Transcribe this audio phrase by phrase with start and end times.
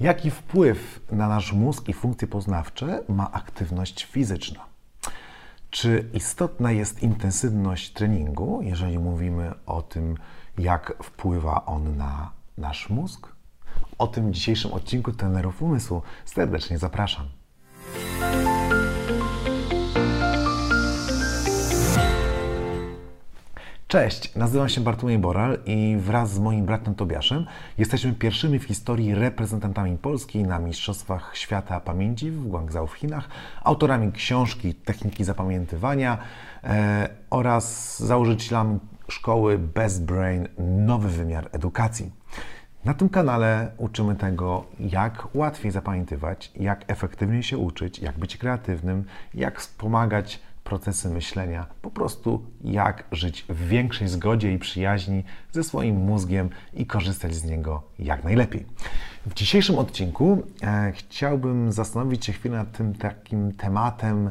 [0.00, 4.64] Jaki wpływ na nasz mózg i funkcje poznawcze ma aktywność fizyczna?
[5.70, 10.16] Czy istotna jest intensywność treningu, jeżeli mówimy o tym,
[10.58, 13.28] jak wpływa on na nasz mózg?
[13.98, 17.26] O tym dzisiejszym odcinku Trenerów Umysłu serdecznie zapraszam.
[23.88, 27.46] Cześć, nazywam się Bartłomiej Boral i wraz z moim bratem Tobiaszem
[27.78, 33.28] jesteśmy pierwszymi w historii reprezentantami Polski na Mistrzostwach Świata Pamięci w Guangzhou w Chinach,
[33.64, 36.18] autorami książki Techniki Zapamiętywania
[36.64, 38.78] e, oraz założycielami
[39.08, 42.12] szkoły Best Brain Nowy Wymiar Edukacji.
[42.84, 49.04] Na tym kanale uczymy tego, jak łatwiej zapamiętywać, jak efektywniej się uczyć, jak być kreatywnym,
[49.34, 55.96] jak wspomagać procesy myślenia, po prostu jak żyć w większej zgodzie i przyjaźni ze swoim
[55.96, 58.66] mózgiem i korzystać z niego jak najlepiej.
[59.26, 64.30] W dzisiejszym odcinku e, chciałbym zastanowić się chwilę nad tym takim tematem,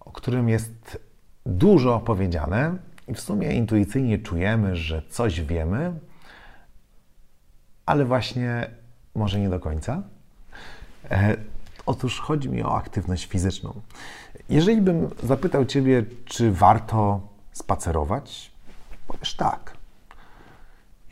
[0.00, 1.00] o którym jest
[1.46, 2.76] dużo powiedziane
[3.08, 5.92] i w sumie intuicyjnie czujemy, że coś wiemy,
[7.86, 8.70] ale właśnie
[9.14, 10.02] może nie do końca.
[11.10, 11.36] E,
[11.86, 13.80] otóż chodzi mi o aktywność fizyczną.
[14.48, 17.20] Jeżeli bym zapytał Ciebie, czy warto
[17.52, 18.52] spacerować,
[19.08, 19.76] powiesz tak.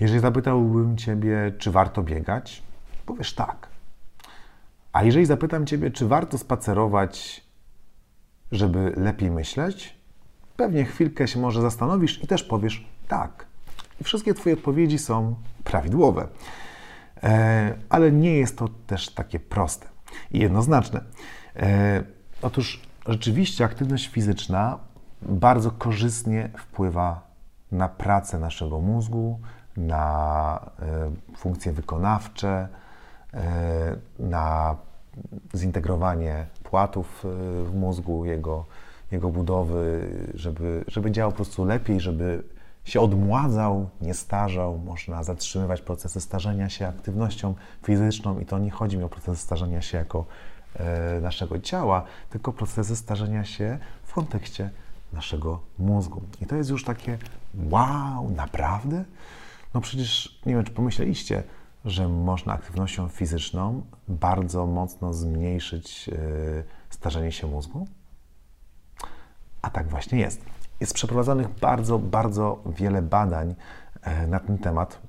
[0.01, 2.63] Jeżeli zapytałbym Ciebie, czy warto biegać,
[3.07, 3.69] powiesz tak.
[4.93, 7.45] A jeżeli zapytam Ciebie, czy warto spacerować,
[8.53, 9.97] żeby lepiej myśleć,
[10.57, 13.47] pewnie chwilkę się może zastanowisz i też powiesz tak.
[14.01, 16.29] I wszystkie Twoje odpowiedzi są prawidłowe.
[17.23, 19.87] E, ale nie jest to też takie proste
[20.31, 21.01] i jednoznaczne.
[21.57, 22.05] E,
[22.43, 24.79] otóż rzeczywiście aktywność fizyczna
[25.23, 27.21] bardzo korzystnie wpływa
[27.73, 29.41] na pracę naszego mózgu,
[29.77, 32.69] na e, funkcje wykonawcze,
[33.35, 34.77] e, na
[35.55, 37.29] zintegrowanie płatów e,
[37.65, 38.65] w mózgu, jego,
[39.11, 42.43] jego budowy, żeby, żeby działał po prostu lepiej, żeby
[42.85, 44.79] się odmładzał, nie starzał.
[44.79, 49.83] Można zatrzymywać procesy starzenia się aktywnością fizyczną i to nie chodzi mi o procesy starzenia
[49.83, 50.25] się jako
[51.23, 54.71] naszego ciała, tylko procesy starzenia się w kontekście
[55.13, 56.23] naszego mózgu.
[56.41, 57.19] I to jest już takie
[57.55, 59.05] wow, naprawdę?
[59.75, 61.43] No przecież nie wiem, czy pomyśleliście,
[61.85, 66.17] że można aktywnością fizyczną bardzo mocno zmniejszyć e,
[66.91, 67.87] starzenie się mózgu?
[69.63, 70.41] A tak właśnie jest.
[70.81, 73.55] Jest przeprowadzonych bardzo, bardzo wiele badań
[74.03, 75.01] e, na ten temat.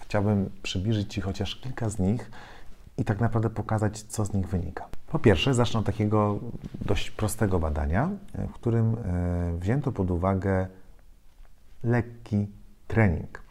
[0.00, 2.30] Chciałbym przybliżyć Ci chociaż kilka z nich,
[2.98, 4.88] i tak naprawdę pokazać, co z nich wynika.
[5.06, 6.38] Po pierwsze, zacznę od takiego
[6.84, 8.08] dość prostego badania,
[8.48, 10.66] w którym e, wzięto pod uwagę
[11.84, 12.48] lekki
[12.86, 13.42] trening.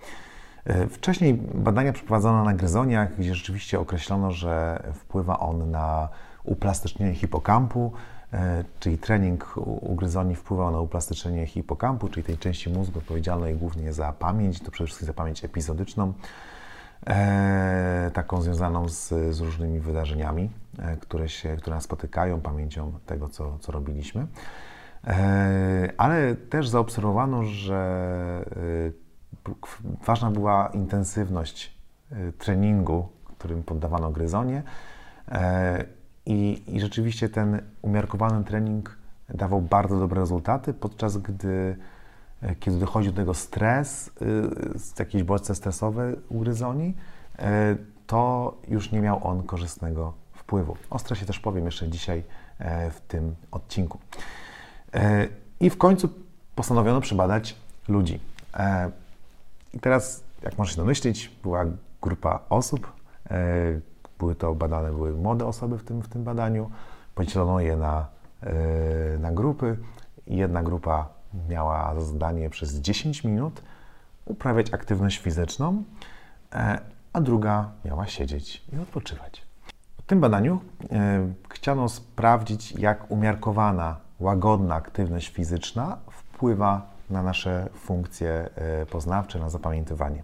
[0.66, 6.10] E, wcześniej badania przeprowadzono na gryzoniach, gdzie rzeczywiście określono, że wpływa on na
[6.44, 7.92] uplastycznienie hipokampu,
[8.34, 13.94] e, czyli trening u gryzoni wpływał na uplastycznienie hipokampu, czyli tej części mózgu odpowiedzialnej głównie
[13.94, 16.57] za pamięć, to przede wszystkim za pamięć epizodyczną e,
[18.14, 23.60] taką związaną z, z różnymi wydarzeniami, e, które, się, które nas spotykają, pamięcią tego, co,
[23.60, 24.28] co robiliśmy.
[25.08, 27.76] E, ale też zaobserwowano, że
[29.48, 29.56] e,
[30.06, 31.78] ważna była intensywność
[32.12, 34.64] e, treningu, którym poddawano gryzonie.
[35.32, 35.86] E,
[36.26, 38.98] I, I rzeczywiście ten umiarkowany trening
[39.30, 41.97] dawał bardzo dobre rezultaty, podczas gdy E,
[42.60, 46.94] kiedy dochodzi do tego stres, y, jakieś bodźce stresowe ugryzoni,
[47.40, 47.76] e,
[48.08, 50.78] to już nie miał on korzystnego wpływu.
[50.90, 52.24] O stresie też powiem jeszcze dzisiaj
[52.60, 54.00] e, w tym odcinku.
[55.60, 56.10] I w końcu
[56.56, 57.56] postanowiono przebadać
[57.88, 58.20] ludzi.
[59.74, 61.66] I teraz, jak możesz się domyślić, była
[62.02, 62.92] grupa osób,
[64.20, 66.72] były to badane, były młode osoby w tym, w tym badaniu,
[67.16, 68.08] podzielono je na,
[69.20, 69.78] na grupy.
[70.28, 71.17] Jedna grupa
[71.50, 73.62] miała za zadanie przez 10 minut
[74.28, 75.84] uprawiać aktywność fizyczną,
[76.54, 76.80] e,
[77.14, 79.48] a druga miała siedzieć i odpoczywać.
[79.98, 80.62] W tym badaniu
[80.92, 89.50] e, chciano sprawdzić, jak umiarkowana, łagodna aktywność fizyczna wpływa na nasze funkcje e, poznawcze, na
[89.50, 90.24] zapamiętywanie.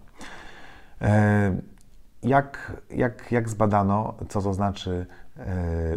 [2.24, 5.06] Jak, jak, jak zbadano, co to znaczy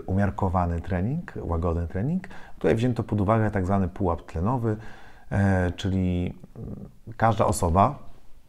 [0.07, 2.29] umiarkowany trening, łagodny trening?
[2.55, 4.77] Tutaj wzięto pod uwagę tak zwany pułap tlenowy,
[5.77, 6.35] czyli
[7.17, 7.99] każda osoba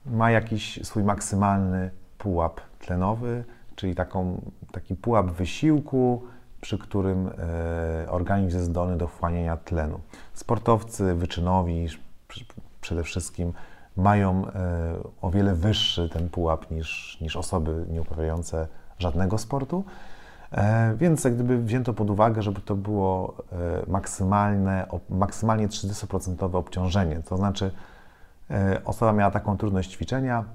[0.05, 3.43] ma jakiś swój maksymalny pułap tlenowy,
[3.75, 4.41] czyli taką,
[4.71, 6.23] taki pułap wysiłku,
[6.61, 9.99] przy którym e, organizm jest zdolny do wchłaniania tlenu.
[10.33, 11.87] Sportowcy wyczynowi
[12.81, 13.53] przede wszystkim
[13.95, 14.51] mają e,
[15.21, 18.67] o wiele wyższy ten pułap niż, niż osoby nieuprawiające
[18.99, 19.83] żadnego sportu.
[20.51, 27.21] E, więc jak gdyby wzięto pod uwagę, żeby to było e, maksymalne, maksymalnie 30% obciążenie.
[27.29, 27.71] To znaczy
[28.51, 30.45] e, osoba miała taką trudność ćwiczenia,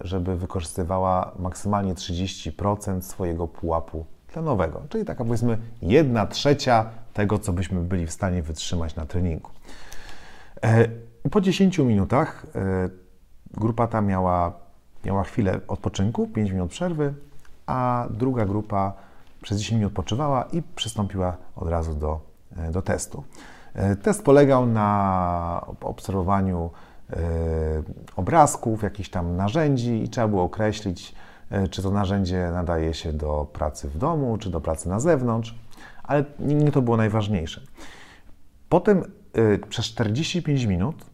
[0.00, 7.80] żeby wykorzystywała maksymalnie 30% swojego pułapu tlenowego, czyli taka powiedzmy jedna trzecia tego, co byśmy
[7.80, 9.50] byli w stanie wytrzymać na treningu.
[11.30, 12.46] Po 10 minutach
[13.54, 14.52] grupa ta miała,
[15.04, 17.14] miała chwilę odpoczynku, 5 minut przerwy,
[17.66, 18.92] a druga grupa
[19.42, 22.20] przez 10 minut odpoczywała i przystąpiła od razu do,
[22.56, 23.24] e, do testu.
[23.74, 26.70] E, test polegał na obserwowaniu
[27.10, 27.16] e,
[28.16, 31.14] obrazków, jakichś tam narzędzi i trzeba było określić,
[31.70, 35.54] czy to narzędzie nadaje się do pracy w domu, czy do pracy na zewnątrz,
[36.02, 37.60] ale nie to było najważniejsze.
[38.68, 39.04] Potem
[39.68, 41.04] przez 45 minut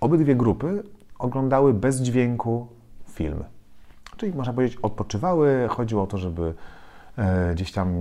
[0.00, 0.82] obydwie grupy
[1.18, 2.66] oglądały bez dźwięku
[3.08, 3.44] filmy.
[4.20, 5.68] Czyli można powiedzieć, odpoczywały.
[5.68, 6.54] Chodziło o to, żeby
[7.20, 7.94] E, gdzieś tam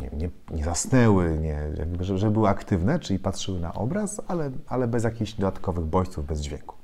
[0.00, 4.50] nie, nie, nie zasnęły, nie, jakby, żeby, żeby były aktywne, czyli patrzyły na obraz, ale,
[4.66, 6.74] ale bez jakichś dodatkowych bodźców, bez dźwięku.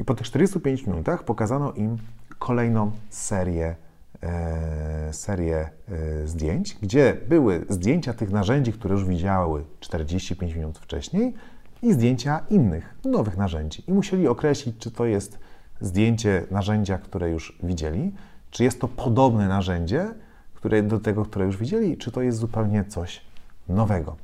[0.00, 1.98] I po tych 45 minutach pokazano im
[2.38, 3.76] kolejną serię,
[4.22, 11.34] e, serię e, zdjęć, gdzie były zdjęcia tych narzędzi, które już widziały 45 minut wcześniej
[11.82, 13.84] i zdjęcia innych, nowych narzędzi.
[13.86, 15.38] I musieli określić, czy to jest
[15.80, 18.12] zdjęcie narzędzia, które już widzieli,
[18.50, 20.14] czy jest to podobne narzędzie,
[20.54, 23.20] które, do tego, które już widzieli, czy to jest zupełnie coś
[23.68, 24.16] nowego.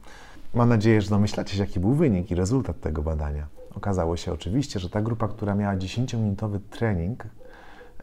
[0.54, 3.46] Mam nadzieję, że domyślacie się, jaki był wynik i rezultat tego badania.
[3.76, 7.24] Okazało się oczywiście, że ta grupa, która miała 10-minutowy trening,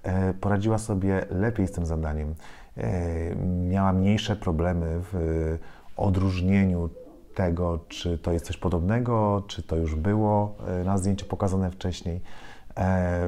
[0.04, 2.36] e, poradziła sobie lepiej z tym zadaniem.
[2.78, 3.36] E,
[3.70, 5.58] miała mniejsze problemy w
[5.98, 6.90] odróżnieniu
[7.36, 12.22] tego, czy to jest coś podobnego, czy to już było e, na zdjęciu pokazane wcześniej,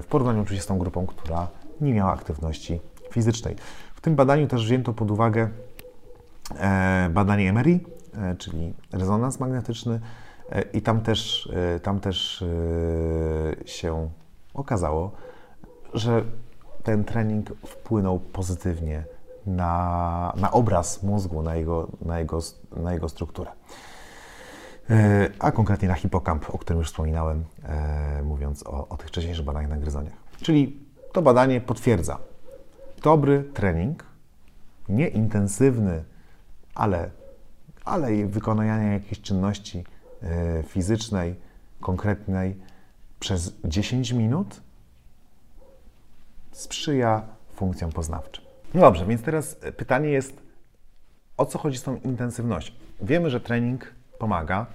[0.02, 1.48] w porównaniu oczywiście z tą grupą, która
[1.82, 2.82] nie miała aktywności
[3.12, 3.56] fizycznej.
[3.96, 5.50] W tym badaniu też wzięto pod uwagę
[6.60, 7.80] e, badanie MRI,
[8.18, 10.00] e, czyli rezonans magnetyczny
[10.52, 11.50] e, i tam też,
[11.84, 12.44] tam też
[13.66, 14.10] się
[14.54, 15.12] okazało,
[15.94, 16.24] że
[16.84, 19.04] ten trening wpłynął pozytywnie
[19.46, 22.40] na, na obraz mózgu, na jego, na, jego,
[22.76, 23.52] na jego strukturę.
[25.40, 27.46] A konkretnie na hipokamp, o którym już wspominałem,
[28.24, 30.14] mówiąc o, o tych wcześniejszych badaniach na gryzoniach.
[30.42, 30.80] Czyli
[31.12, 32.20] to badanie potwierdza,
[33.04, 34.06] dobry trening,
[34.90, 36.04] nieintensywny,
[36.76, 37.10] ale,
[37.86, 39.84] ale wykonania jakiejś czynności
[40.22, 41.36] e, fizycznej,
[41.82, 42.56] konkretnej
[43.20, 44.62] przez 10 minut
[46.52, 47.22] sprzyja
[47.56, 48.44] funkcjom poznawczym.
[48.74, 50.42] No dobrze, więc teraz pytanie jest,
[51.38, 52.74] o co chodzi z tą intensywnością?
[53.02, 54.66] Wiemy, że trening pomaga,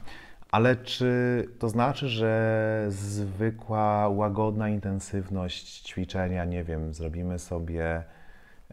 [0.50, 8.02] ale czy to znaczy, że zwykła, łagodna intensywność ćwiczenia, nie wiem, zrobimy sobie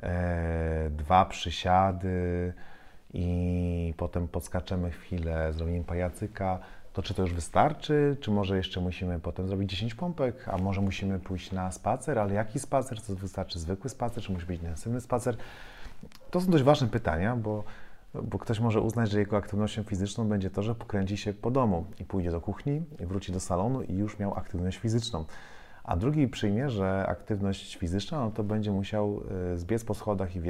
[0.03, 2.53] e, dwa przysiady
[3.13, 6.59] i potem podskaczemy chwilę, zrobimy pajacyka,
[6.93, 10.81] to czy to już wystarczy, czy może jeszcze musimy potem zrobić 10 pompek, a może
[10.81, 15.01] musimy pójść na spacer, ale jaki spacer, co wystarczy zwykły spacer, czy musi być intensywny
[15.01, 15.37] spacer?
[16.31, 17.63] To są dość ważne pytania, bo
[18.13, 21.85] bo ktoś może uznać, że jego aktywnością fizyczną będzie to, że pokręci się po domu
[21.99, 25.25] i pójdzie do kuchni, wróci do salonu i już miał aktywność fizyczną.
[25.83, 29.21] A drugi przyjmie, że aktywność fizyczna, no to będzie musiał
[29.53, 30.41] e, zbiec po schodach i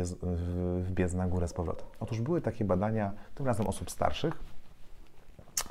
[0.82, 1.88] wbiec na górę z powrotem.
[2.00, 4.34] Otóż były takie badania, tym razem osób starszych,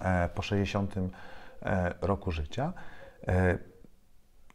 [0.03, 0.95] e, po 60
[1.62, 2.73] e, roku życia.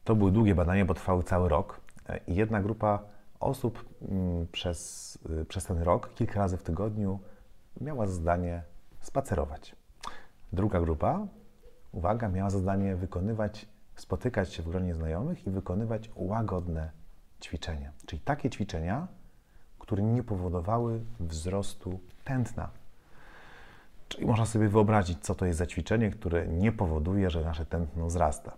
[0.04, 1.82] To były długie badania, bo trwały cały rok.
[2.28, 3.00] I jedna grupa
[3.40, 7.20] osób mm, przez, y, przez ten rok, kilka razy w tygodniu,
[7.82, 8.64] miała zadanie
[9.02, 9.76] spacerować.
[10.54, 11.28] Druga grupa,
[11.92, 16.90] uwaga, miała zadanie wykonywać, spotykać się w gronie znajomych i wykonywać łagodne
[17.42, 17.92] ćwiczenia.
[18.06, 19.08] Czyli takie ćwiczenia,
[19.80, 22.70] które nie powodowały wzrostu tętna.
[24.08, 28.06] Czyli można sobie wyobrazić, co to jest za ćwiczenie, które nie powoduje, że nasze tętno
[28.06, 28.52] wzrasta.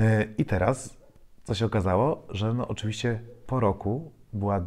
[0.00, 0.96] Y, I teraz
[1.44, 4.66] co się okazało, że no oczywiście po roku była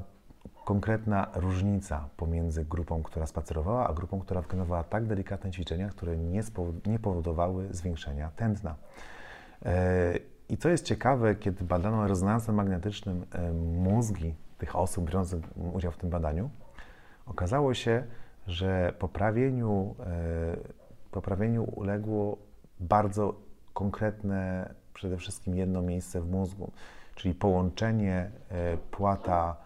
[0.65, 6.41] konkretna różnica pomiędzy grupą, która spacerowała, a grupą, która wykonywała tak delikatne ćwiczenia, które nie,
[6.85, 8.75] nie powodowały zwiększenia tętna.
[9.65, 10.13] E,
[10.49, 15.39] I co jest ciekawe, kiedy badano rezonansem magnetycznym e, mózgi tych osób biorących
[15.73, 16.49] udział w tym badaniu,
[17.25, 18.03] okazało się,
[18.47, 20.57] że poprawieniu, e,
[21.11, 22.37] poprawieniu uległo
[22.79, 23.35] bardzo
[23.73, 26.71] konkretne przede wszystkim jedno miejsce w mózgu,
[27.15, 28.31] czyli połączenie
[28.91, 29.62] płata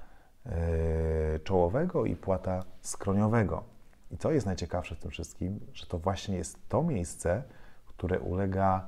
[1.43, 3.63] czołowego i płata skroniowego.
[4.11, 7.43] I co jest najciekawsze w tym wszystkim, że to właśnie jest to miejsce,
[7.85, 8.87] które ulega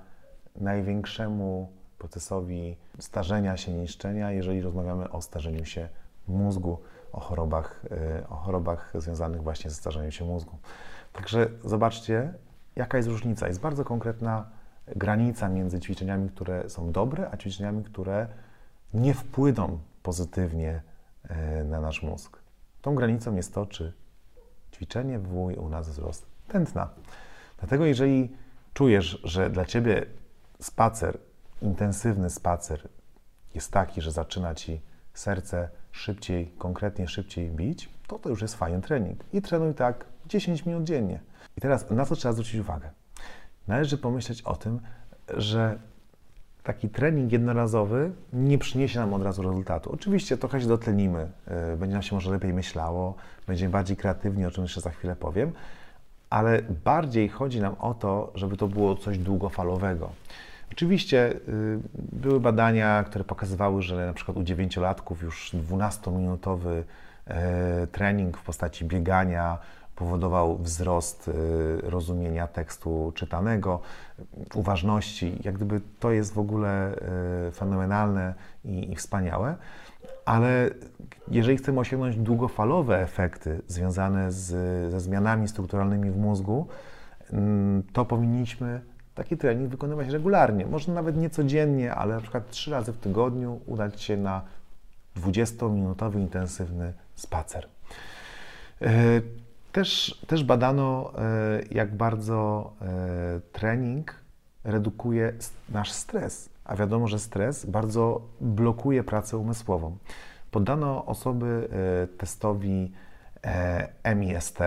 [0.56, 5.90] największemu procesowi starzenia się, niszczenia, jeżeli rozmawiamy o starzeniu się
[6.28, 6.78] mózgu,
[7.12, 7.86] o chorobach,
[8.30, 10.58] o chorobach związanych właśnie ze starzeniem się mózgu.
[11.14, 12.34] Także zobaczcie,
[12.76, 13.48] jaka jest różnica.
[13.48, 14.50] Jest bardzo konkretna
[14.96, 18.28] granica między ćwiczeniami, które są dobre, a ćwiczeniami, które
[18.94, 20.82] nie wpłyną pozytywnie e,
[21.66, 22.40] na nasz mózg.
[22.82, 23.94] Tą granicą jest to, czy
[24.74, 26.90] ćwiczenie wywołuje u nas wzrost tętna.
[27.58, 28.36] Dlatego, jeżeli
[28.74, 30.06] czujesz, że dla ciebie
[30.60, 31.18] spacer,
[31.62, 32.90] intensywny spacer
[33.56, 34.82] jest taki, że zaczyna ci
[35.14, 39.24] serce szybciej, konkretnie szybciej bić, to to już jest fajny trening.
[39.34, 41.20] I trenuj tak 10 minut dziennie.
[41.58, 42.90] I teraz na co trzeba zwrócić uwagę?
[43.68, 44.80] Należy pomyśleć o tym,
[45.28, 45.80] że
[46.70, 49.92] taki trening jednorazowy nie przyniesie nam od razu rezultatu.
[49.92, 51.28] Oczywiście trochę się dotlenimy,
[51.74, 53.16] y, będzie nam się może lepiej myślało,
[53.48, 55.52] będziemy bardziej kreatywni, o czym jeszcze za chwilę powiem,
[56.30, 60.10] ale bardziej chodzi nam o to, żeby to było coś długofalowego.
[60.72, 66.84] Oczywiście y, były badania, które pokazywały, że na przykład u dziewięciolatków już 12-minutowy
[67.28, 69.58] e, trening w postaci biegania
[70.00, 71.32] powodował wzrost y,
[71.82, 73.80] rozumienia tekstu czytanego,
[74.54, 75.38] uważności.
[75.44, 76.96] Jak gdyby to jest w ogóle
[77.48, 78.34] y, fenomenalne
[78.66, 79.56] i, wspaniałe,
[80.26, 80.70] ale
[81.28, 84.46] jeżeli chcemy osiągnąć długofalowe efekty związane z,
[84.92, 86.68] ze zmianami strukturalnymi w mózgu,
[87.34, 88.82] mm, to powinniśmy
[89.16, 90.66] taki trening wykonywać regularnie.
[90.66, 94.42] Może nawet nie codziennie, ale na przykład trzy razy w tygodniu udać się na
[95.18, 97.68] 20-minutowy intensywny spacer.
[99.80, 104.16] Też, też badano, e, jak bardzo e, trening
[104.64, 105.34] redukuje
[105.70, 109.98] nasz stres, a wiadomo, że stres bardzo blokuje pracę umysłową.
[110.52, 112.92] Poddano osoby e, testowi
[114.16, 114.58] MIST.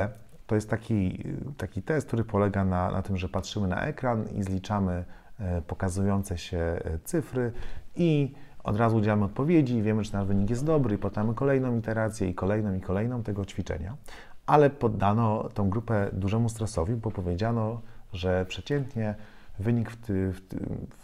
[0.47, 1.25] To jest taki,
[1.57, 5.05] taki test, który polega na, na tym, że patrzymy na ekran i zliczamy
[5.67, 7.53] pokazujące się cyfry
[7.97, 12.29] i od razu udzielamy odpowiedzi wiemy, czy nasz wynik jest dobry i poddamy kolejną iterację
[12.29, 13.97] i kolejną i kolejną tego ćwiczenia
[14.47, 17.81] ale poddano tą grupę dużemu stresowi, bo powiedziano,
[18.13, 19.15] że przeciętnie
[19.59, 20.59] wynik w, ty, w, ty,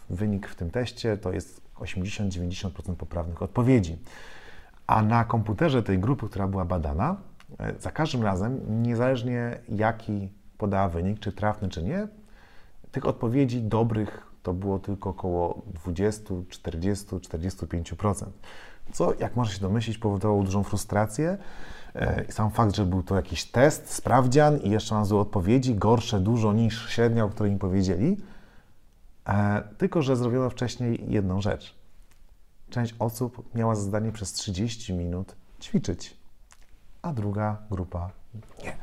[0.09, 3.97] wynik w tym teście to jest 80-90% poprawnych odpowiedzi.
[4.87, 7.15] A na komputerze tej grupy, która była badana,
[7.59, 12.07] e, za każdym razem, niezależnie jaki podała wynik, czy trafny, czy nie,
[12.91, 18.25] tych odpowiedzi dobrych to było tylko około 20, 40, 45%.
[18.91, 21.37] Co, jak można się domyślić, powodowało dużą frustrację
[22.29, 26.53] sam fakt, że był to jakiś test, sprawdzian i jeszcze mam złe odpowiedzi, gorsze dużo
[26.53, 28.17] niż średnia, o której im powiedzieli,
[29.27, 31.75] e, tylko że zrobiono wcześniej jedną rzecz.
[32.69, 36.17] Część osób miała za zadanie przez 30 minut ćwiczyć,
[37.01, 38.11] a druga grupa
[38.63, 38.77] nie.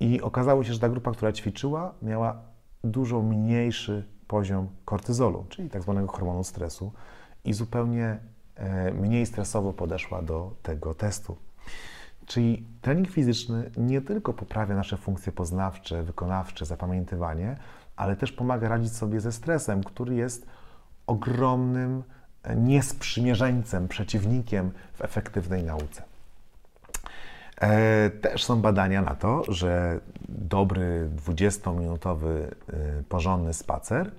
[0.00, 2.42] I okazało się, że ta grupa, która ćwiczyła, miała
[2.84, 6.92] dużo mniejszy poziom kortyzolu, czyli tak zwanego hormonu stresu,
[7.44, 8.18] i zupełnie
[8.54, 11.36] e, mniej stresowo podeszła do tego testu.
[12.26, 17.56] Czyli trening fizyczny nie tylko poprawia nasze funkcje poznawcze, wykonawcze, zapamiętywanie,
[17.96, 20.46] ale też pomaga radzić sobie ze stresem, który jest
[21.06, 22.02] ogromnym
[22.56, 26.02] niesprzymierzeńcem, przeciwnikiem w efektywnej nauce.
[27.60, 34.10] E, też są badania na to, że dobry 20-minutowy y, porządny spacer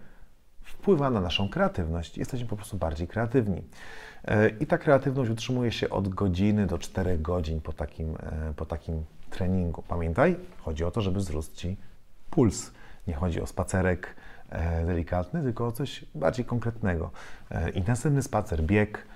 [0.63, 2.17] wpływa na naszą kreatywność.
[2.17, 3.63] Jesteśmy po prostu bardziej kreatywni.
[4.27, 8.65] E, I ta kreatywność utrzymuje się od godziny do 4 godzin po takim, e, po
[8.65, 9.83] takim treningu.
[9.87, 11.77] Pamiętaj, chodzi o to, żeby wzrósł Ci
[12.29, 12.71] puls.
[13.07, 14.15] Nie chodzi o spacerek
[14.49, 17.11] e, delikatny, tylko o coś bardziej konkretnego.
[17.73, 19.07] Intensywny spacer, bieg,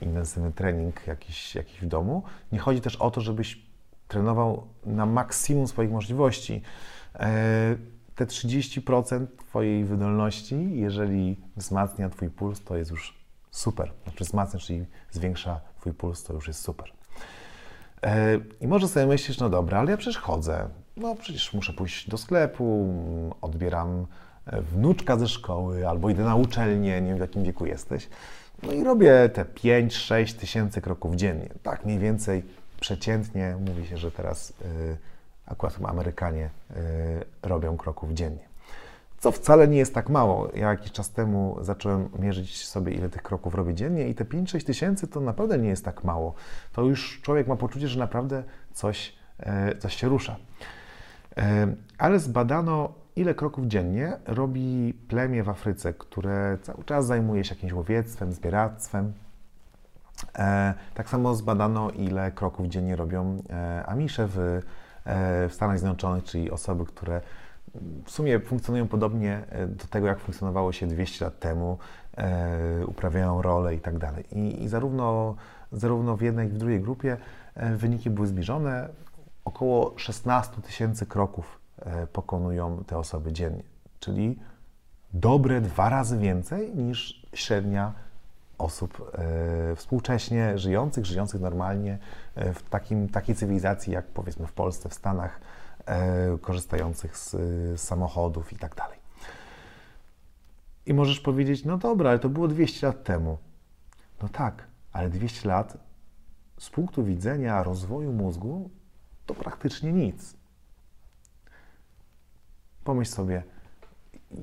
[0.00, 2.22] intensywny trening jakiś, jakiś w domu.
[2.52, 3.62] Nie chodzi też o to, żebyś
[4.08, 6.62] trenował na maksimum swoich możliwości.
[8.14, 13.19] Te 30% Twojej wydolności, jeżeli wzmacnia Twój puls, to jest już
[13.50, 13.92] super.
[14.04, 16.92] Znaczy wzmacnia, czyli zwiększa Twój puls, to już jest super.
[18.02, 20.68] E, I może sobie myślisz, no dobra, ale ja przecież chodzę.
[20.96, 22.94] No przecież muszę pójść do sklepu,
[23.40, 24.06] odbieram
[24.46, 28.08] e, wnuczka ze szkoły, albo idę na uczelnię, nie wiem w jakim wieku jesteś.
[28.62, 31.48] No i robię te 5-6 tysięcy kroków dziennie.
[31.62, 32.42] Tak mniej więcej
[32.80, 34.96] przeciętnie mówi się, że teraz yy,
[35.46, 36.50] akurat Amerykanie
[37.42, 38.49] robią kroków dziennie
[39.20, 40.48] co wcale nie jest tak mało.
[40.54, 44.64] Ja jakiś czas temu zacząłem mierzyć sobie, ile tych kroków robię dziennie i te 5-6
[44.64, 46.34] tysięcy to naprawdę nie jest tak mało.
[46.72, 50.36] To już człowiek ma poczucie, że naprawdę coś, e, coś się rusza.
[51.36, 57.54] E, ale zbadano, ile kroków dziennie robi plemię w Afryce, które cały czas zajmuje się
[57.54, 59.12] jakimś łowiectwem, zbieractwem.
[60.38, 63.42] E, tak samo zbadano, ile kroków dziennie robią
[63.86, 64.60] Amisze w,
[65.48, 67.20] w Stanach Zjednoczonych, czyli osoby, które
[68.04, 71.78] w sumie funkcjonują podobnie e, do tego, jak funkcjonowało się 200 lat temu,
[72.16, 74.24] e, uprawiają rolę i tak dalej.
[74.32, 75.36] I, zarówno
[75.72, 77.16] zarówno w jednej, jak i w drugiej grupie
[77.54, 78.88] e, wyniki były zbliżone.
[79.44, 83.62] Około 16 tysięcy kroków e, pokonują te osoby dziennie,
[84.00, 84.38] czyli
[85.12, 87.92] dobre dwa razy więcej niż średnia
[88.58, 91.98] osób e, współcześnie żyjących, żyjących normalnie
[92.36, 95.40] w takim, takiej cywilizacji jak powiedzmy w Polsce, w Stanach,
[96.40, 98.98] korzystających z, z samochodów i tak dalej.
[100.86, 103.38] I możesz powiedzieć, no dobra, ale to było 200 lat temu.
[104.22, 105.76] No tak, ale 200 lat
[106.58, 108.70] z punktu widzenia rozwoju mózgu
[109.26, 110.36] to praktycznie nic.
[112.84, 113.42] Pomyśl sobie,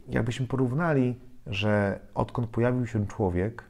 [0.09, 3.63] jakbyśmy porównali, że odkąd pojawił się człowiek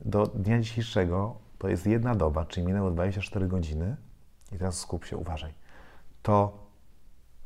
[0.00, 3.96] do dnia dzisiejszego, to jest jedna doba, czyli minęło 24 godziny,
[4.52, 5.52] i teraz skup się, uważaj,
[6.22, 6.66] to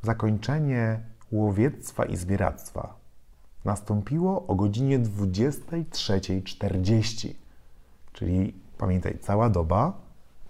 [0.01, 0.99] zakończenie
[1.31, 3.05] łowiectwa i zbieractwa
[3.65, 7.33] nastąpiło o godzinie 23.40.
[8.13, 9.93] Czyli pamiętaj, cała doba,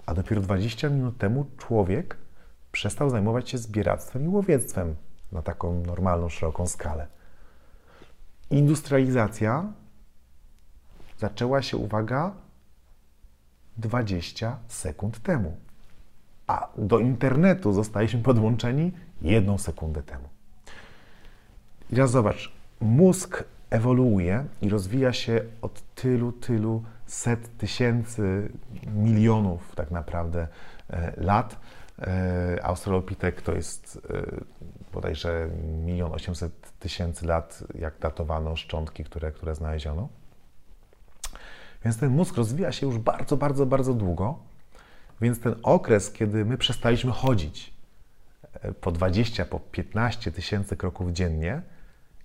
[0.06, 2.18] a dopiero 20 minut temu człowiek
[2.72, 4.96] przestał zajmować się zbieractwem i łowiectwem
[5.32, 7.08] na taką normalną, szeroką skalę.
[8.50, 9.74] Industrializacja
[11.18, 12.32] zaczęła się, uwaga,
[13.78, 15.58] 20 sekund temu.
[16.48, 20.30] A do internetu zostaliśmy podłączeni jedną sekundę temu.
[21.92, 28.52] I teraz zobacz, mózg ewoluuje i rozwija się od tylu, tylu set tysięcy,
[28.88, 30.48] milionów tak naprawdę
[30.90, 31.60] e, lat.
[32.00, 34.46] E, Australopitek to jest e,
[34.94, 35.50] bodajże
[35.86, 40.10] milion osiemset tysięcy lat, jak datowano szczątki, które, które znaleziono.
[41.84, 44.40] Więc ten mózg rozwija się już bardzo, bardzo, bardzo długo.
[45.22, 47.74] Więc ten okres, kiedy my przestaliśmy chodzić
[48.82, 51.62] po 20, po 15 tysięcy kroków dziennie,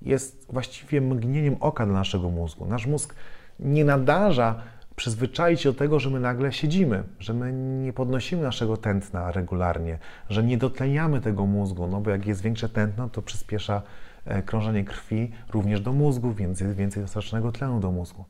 [0.02, 2.66] jest właściwie mgnieniem oka dla naszego mózgu.
[2.66, 3.14] Nasz mózg
[3.60, 4.62] nie nadarza
[4.96, 9.98] przyzwyczaić się do tego, że my nagle siedzimy, że my nie podnosimy naszego tętna regularnie,
[10.30, 13.82] że nie dotleniamy tego mózgu, no bo jak jest większe tętno, to przyspiesza
[14.24, 18.24] e, krążenie krwi również do mózgu, więc jest więcej dostarczonego tlenu do mózgu.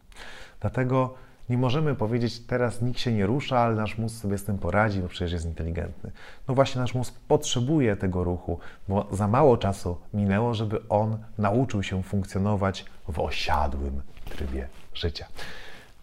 [0.60, 1.14] Dlatego
[1.50, 5.00] nie możemy powiedzieć, teraz nikt się nie rusza, ale nasz mózg sobie z tym poradzi,
[5.00, 6.10] bo przecież jest inteligentny.
[6.48, 8.58] No właśnie, nasz mózg potrzebuje tego ruchu,
[8.88, 15.26] bo za mało czasu minęło, żeby on nauczył się funkcjonować w osiadłym trybie życia.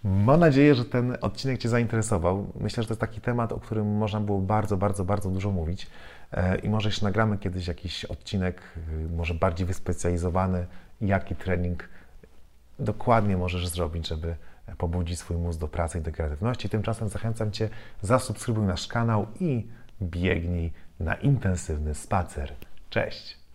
[0.03, 2.47] Mam nadzieję, że ten odcinek Cię zainteresował.
[2.59, 5.87] Myślę, że to jest taki temat, o którym można było bardzo, bardzo, bardzo dużo mówić.
[6.31, 10.65] E, I może jeszcze nagramy kiedyś jakiś odcinek, y, może bardziej wyspecjalizowany,
[11.01, 11.89] jaki trening
[12.79, 14.35] dokładnie możesz zrobić, żeby
[14.77, 16.69] pobudzić swój mózg do pracy i do kreatywności.
[16.69, 17.69] Tymczasem zachęcam Cię,
[18.01, 19.67] zasubskrybuj nasz kanał i
[20.01, 22.53] biegnij na intensywny spacer.
[22.89, 23.46] Cześć!